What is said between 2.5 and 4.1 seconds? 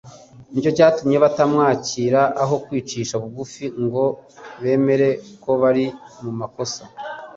kwicisha bugufi ngo